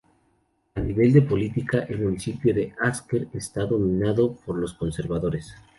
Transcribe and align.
A 0.73 0.79
nivel 0.79 1.13
de 1.13 1.21
política 1.21 1.83
el 1.87 1.99
municipio 1.99 2.55
de 2.55 2.73
Asker 2.81 3.27
está 3.33 3.67
dominado 3.67 4.33
por 4.33 4.57
los 4.57 4.73
conservadores. 4.73 5.53